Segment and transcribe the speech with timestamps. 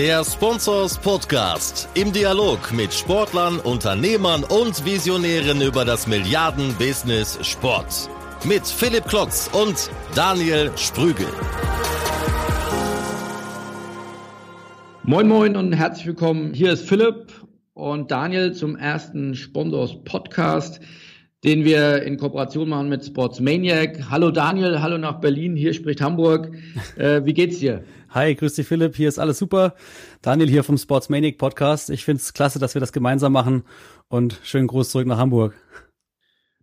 [0.00, 8.08] Der Sponsors Podcast im Dialog mit Sportlern, Unternehmern und Visionären über das Milliarden-Business Sport.
[8.46, 11.26] Mit Philipp Klotz und Daniel Sprügel.
[15.02, 16.54] Moin Moin und herzlich willkommen.
[16.54, 17.30] Hier ist Philipp
[17.74, 20.80] und Daniel zum ersten Sponsors Podcast
[21.44, 24.10] den wir in Kooperation machen mit Sportsmaniac.
[24.10, 26.52] Hallo Daniel, hallo nach Berlin, hier spricht Hamburg.
[26.96, 27.82] Äh, wie geht's dir?
[28.10, 29.74] Hi, grüß dich Philipp, hier ist alles super.
[30.22, 31.88] Daniel hier vom Sportsmaniac Podcast.
[31.88, 33.62] Ich find's klasse, dass wir das gemeinsam machen
[34.08, 35.54] und schönen Gruß zurück nach Hamburg.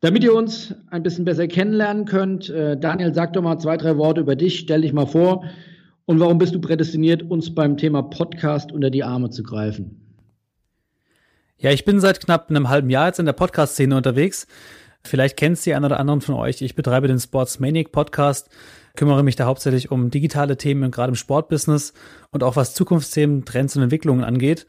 [0.00, 3.98] Damit ihr uns ein bisschen besser kennenlernen könnt, äh, Daniel, sag doch mal zwei, drei
[3.98, 5.44] Worte über dich, stell dich mal vor
[6.06, 10.01] und warum bist du prädestiniert, uns beim Thema Podcast unter die Arme zu greifen?
[11.62, 14.48] Ja, ich bin seit knapp einem halben Jahr jetzt in der Podcast-Szene unterwegs.
[15.04, 16.60] Vielleicht kennt die einer oder anderen von euch.
[16.60, 18.50] Ich betreibe den Sportsmaniac Podcast,
[18.96, 21.92] kümmere mich da hauptsächlich um digitale Themen, gerade im Sportbusiness
[22.32, 24.66] und auch was Zukunftsthemen, Trends und Entwicklungen angeht.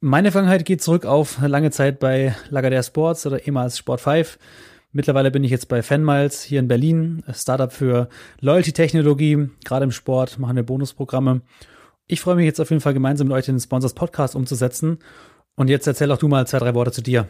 [0.00, 4.38] Meine Vergangenheit geht zurück auf lange Zeit bei Lagardère Sports oder ehemals Sport 5.
[4.92, 9.48] Mittlerweile bin ich jetzt bei Fanmiles hier in Berlin, Startup für Loyalty-Technologie.
[9.64, 11.40] Gerade im Sport machen wir Bonusprogramme.
[12.08, 14.98] Ich freue mich jetzt auf jeden Fall gemeinsam mit euch den Sponsors Podcast umzusetzen
[15.60, 17.28] und jetzt erzähl auch du mal zwei, drei Worte zu dir.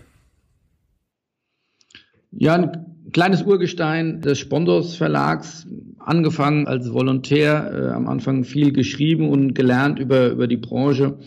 [2.31, 5.67] Ja, ein kleines Urgestein des Spondors Verlags,
[5.99, 11.19] angefangen als Volontär, äh, am Anfang viel geschrieben und gelernt über, über die Branche.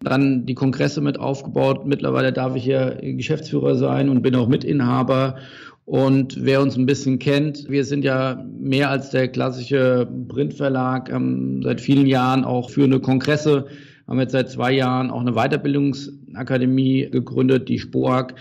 [0.00, 1.86] Dann die Kongresse mit aufgebaut.
[1.86, 5.36] Mittlerweile darf ich ja Geschäftsführer sein und bin auch Mitinhaber.
[5.84, 11.62] Und wer uns ein bisschen kennt, wir sind ja mehr als der klassische Printverlag, haben
[11.62, 13.68] seit vielen Jahren auch führende Kongresse
[14.06, 18.34] haben jetzt seit zwei Jahren auch eine Weiterbildungsakademie gegründet, die SPOAG,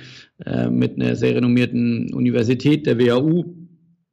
[0.46, 3.46] äh, mit einer sehr renommierten Universität, der WHU.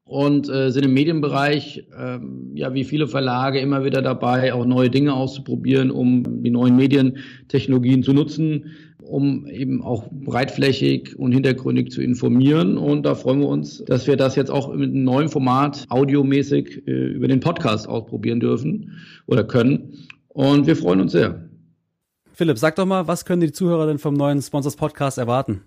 [0.05, 2.19] Und äh, sind im Medienbereich, äh,
[2.55, 8.03] ja, wie viele Verlage immer wieder dabei, auch neue Dinge auszuprobieren, um die neuen Medientechnologien
[8.03, 8.71] zu nutzen,
[9.03, 12.79] um eben auch breitflächig und hintergründig zu informieren.
[12.79, 16.87] Und da freuen wir uns, dass wir das jetzt auch mit einem neuen Format audiomäßig
[16.87, 19.93] äh, über den Podcast ausprobieren dürfen oder können.
[20.39, 21.49] Und wir freuen uns sehr.
[22.33, 25.63] Philipp, sag doch mal, was können die Zuhörer denn vom neuen Sponsors Podcast erwarten?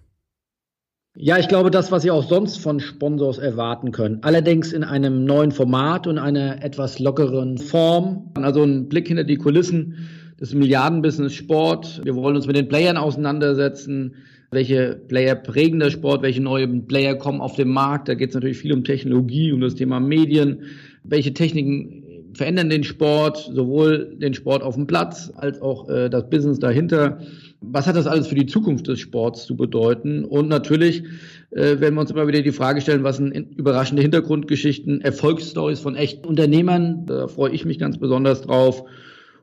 [1.13, 4.19] Ja, ich glaube, das, was Sie auch sonst von Sponsors erwarten können.
[4.21, 8.31] Allerdings in einem neuen Format und einer etwas lockeren Form.
[8.35, 10.07] Also ein Blick hinter die Kulissen
[10.39, 11.99] des Milliardenbusiness Sport.
[12.05, 14.15] Wir wollen uns mit den Playern auseinandersetzen.
[14.51, 16.21] Welche Player prägen der Sport?
[16.21, 18.07] Welche neuen Player kommen auf den Markt?
[18.07, 20.61] Da geht es natürlich viel um Technologie, um das Thema Medien.
[21.03, 26.29] Welche Techniken verändern den Sport, sowohl den Sport auf dem Platz als auch äh, das
[26.29, 27.19] Business dahinter.
[27.61, 30.25] Was hat das alles für die Zukunft des Sports zu bedeuten?
[30.25, 31.03] Und natürlich
[31.51, 35.95] äh, werden wir uns immer wieder die Frage stellen, was sind überraschende Hintergrundgeschichten, Erfolgsstories von
[35.95, 37.05] echten Unternehmern.
[37.05, 38.83] Da freue ich mich ganz besonders drauf.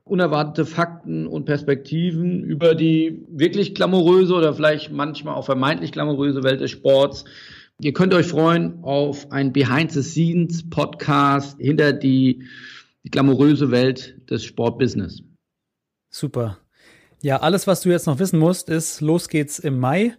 [0.04, 6.62] Unerwartete Fakten und Perspektiven über die wirklich glamouröse oder vielleicht manchmal auch vermeintlich glamouröse Welt
[6.62, 7.25] des Sports.
[7.81, 12.43] Ihr könnt euch freuen auf ein Behind-the-Scenes-Podcast hinter die
[13.05, 15.22] die glamouröse Welt des Sportbusiness.
[16.11, 16.59] Super.
[17.22, 20.15] Ja, alles, was du jetzt noch wissen musst, ist, los geht's im Mai.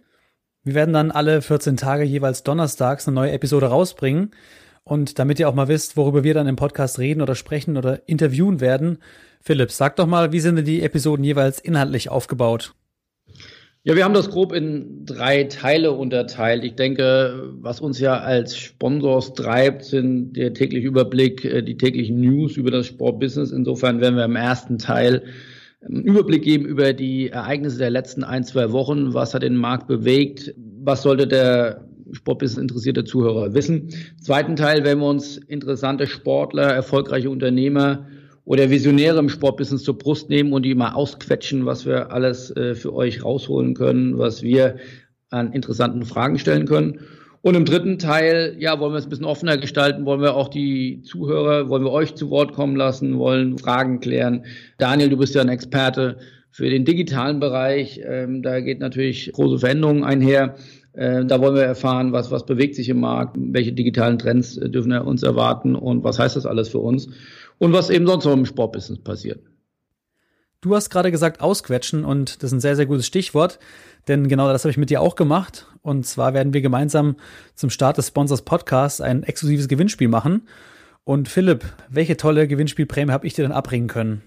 [0.64, 4.32] Wir werden dann alle 14 Tage jeweils donnerstags eine neue Episode rausbringen.
[4.82, 8.08] Und damit ihr auch mal wisst, worüber wir dann im Podcast reden oder sprechen oder
[8.08, 8.98] interviewen werden,
[9.40, 12.74] Philipp, sag doch mal, wie sind denn die Episoden jeweils inhaltlich aufgebaut?
[13.82, 16.64] Ja, wir haben das grob in drei Teile unterteilt.
[16.64, 22.20] Ich denke, was uns ja als Sponsors treibt, sind der tägliche Überblick, äh, die täglichen
[22.20, 23.52] News über das Sportbusiness.
[23.52, 25.22] Insofern werden wir im ersten Teil
[25.80, 29.14] einen Überblick geben über die Ereignisse der letzten ein, zwei Wochen.
[29.14, 30.54] Was hat den Markt bewegt?
[30.82, 33.88] Was sollte der Sportbusiness interessierte Zuhörer wissen?
[33.88, 38.06] Im zweiten Teil werden wir uns interessante Sportler, erfolgreiche Unternehmer
[38.50, 42.74] oder Visionäre im Sportbusiness zur Brust nehmen und die mal ausquetschen, was wir alles äh,
[42.74, 44.74] für euch rausholen können, was wir
[45.30, 46.98] an interessanten Fragen stellen können.
[47.42, 50.48] Und im dritten Teil, ja, wollen wir es ein bisschen offener gestalten, wollen wir auch
[50.48, 54.44] die Zuhörer, wollen wir euch zu Wort kommen lassen, wollen Fragen klären.
[54.78, 56.16] Daniel, du bist ja ein Experte
[56.50, 58.00] für den digitalen Bereich.
[58.04, 60.56] Ähm, da geht natürlich große Veränderungen einher.
[60.94, 64.68] Äh, da wollen wir erfahren, was, was bewegt sich im Markt, welche digitalen Trends äh,
[64.68, 67.10] dürfen wir uns erwarten und was heißt das alles für uns
[67.60, 69.44] und was eben sonst noch im Sportbusiness passiert.
[70.62, 73.58] Du hast gerade gesagt ausquetschen und das ist ein sehr, sehr gutes Stichwort,
[74.08, 75.66] denn genau das habe ich mit dir auch gemacht.
[75.82, 77.16] Und zwar werden wir gemeinsam
[77.54, 80.48] zum Start des Sponsors Podcasts ein exklusives Gewinnspiel machen.
[81.04, 84.22] Und Philipp, welche tolle Gewinnspielprämie habe ich dir dann abbringen können?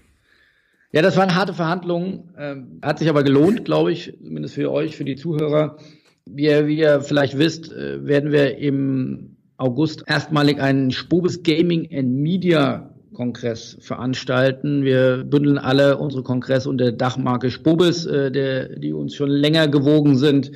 [0.90, 4.96] Ja, das waren harte Verhandlungen, ähm, hat sich aber gelohnt, glaube ich, zumindest für euch,
[4.96, 5.76] für die Zuhörer.
[6.24, 11.88] Wie ihr, wie ihr vielleicht wisst, äh, werden wir im August erstmalig einen Spobis Gaming
[11.92, 14.84] and Media Kongress veranstalten.
[14.84, 20.16] Wir bündeln alle unsere Kongresse unter Dachmarke Spobis, äh, der, die uns schon länger gewogen
[20.16, 20.52] sind.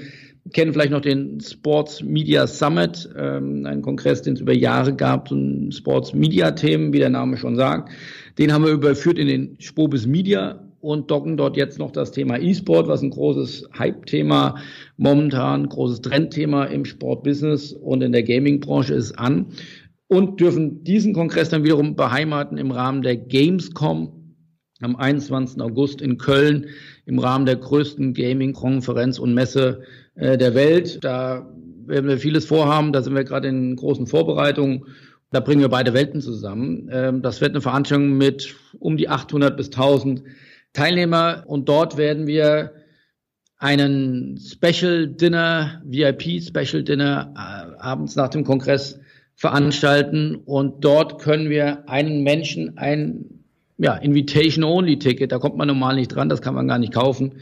[0.53, 5.29] Kennen vielleicht noch den Sports Media Summit, ähm, ein Kongress, den es über Jahre gab,
[5.29, 7.91] so ein Sports Media Themen, wie der Name schon sagt.
[8.39, 12.39] Den haben wir überführt in den Spobis Media und docken dort jetzt noch das Thema
[12.39, 14.57] E-Sport, was ein großes Hype-Thema
[14.97, 19.47] momentan, großes Trendthema im Sportbusiness und in der Gaming-Branche ist an
[20.09, 24.35] und dürfen diesen Kongress dann wiederum beheimaten im Rahmen der Gamescom
[24.81, 25.61] am 21.
[25.61, 26.67] August in Köln
[27.05, 29.83] im Rahmen der größten Gaming-Konferenz und Messe
[30.15, 31.03] äh, der Welt.
[31.03, 31.53] Da
[31.87, 34.85] werden wir vieles vorhaben, da sind wir gerade in großen Vorbereitungen.
[35.31, 36.89] Da bringen wir beide Welten zusammen.
[36.91, 40.23] Ähm, das wird eine Veranstaltung mit um die 800 bis 1000
[40.73, 42.73] Teilnehmer und dort werden wir
[43.59, 49.01] einen Special Dinner, VIP Special Dinner äh, abends nach dem Kongress
[49.39, 53.45] veranstalten und dort können wir einen Menschen ein
[53.79, 57.35] ja, Invitation-Only-Ticket, da kommt man normal nicht dran, das kann man gar nicht kaufen,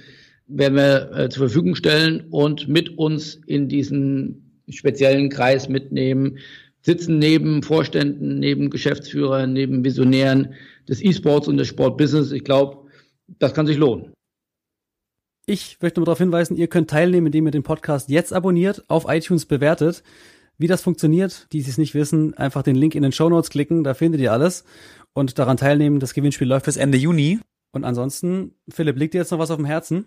[0.46, 6.37] werden wir äh, zur Verfügung stellen und mit uns in diesen speziellen Kreis mitnehmen,
[6.82, 10.52] sitzen neben Vorständen, neben Geschäftsführern, neben Visionären
[10.87, 12.31] des E-Sports und des Sportbusiness.
[12.31, 12.88] Ich glaube,
[13.38, 14.12] das kann sich lohnen.
[15.46, 19.06] Ich möchte nur darauf hinweisen, ihr könnt teilnehmen, indem ihr den Podcast jetzt abonniert, auf
[19.08, 20.02] iTunes bewertet.
[20.58, 23.85] Wie das funktioniert, die es nicht wissen, einfach den Link in den Show Notes klicken,
[23.85, 24.64] da findet ihr alles
[25.12, 26.00] und daran teilnehmen.
[26.00, 27.41] Das Gewinnspiel läuft bis Ende Juni.
[27.73, 30.06] Und ansonsten, Philipp, liegt dir jetzt noch was auf dem Herzen?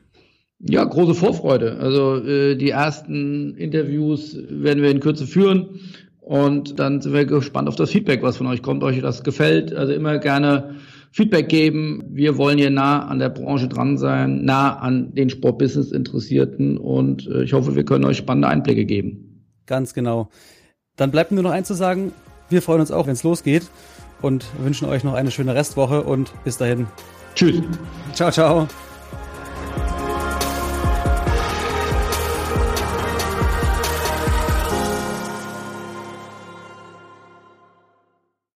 [0.59, 1.77] Ja, große Vorfreude.
[1.77, 5.79] Also äh, die ersten Interviews werden wir in Kürze führen
[6.19, 9.73] und dann sind wir gespannt auf das Feedback, was von euch kommt, euch das gefällt.
[9.73, 10.75] Also immer gerne
[11.11, 12.03] Feedback geben.
[12.09, 17.27] Wir wollen hier nah an der Branche dran sein, nah an den Sportbusiness Interessierten und
[17.27, 19.28] äh, ich hoffe, wir können euch spannende Einblicke geben.
[19.69, 20.29] Ganz genau.
[20.95, 22.11] Dann bleibt nur noch eins zu sagen.
[22.49, 23.69] Wir freuen uns auch, wenn es losgeht
[24.19, 26.87] und wünschen euch noch eine schöne Restwoche und bis dahin.
[27.35, 27.61] Tschüss.
[28.15, 28.67] Ciao, ciao.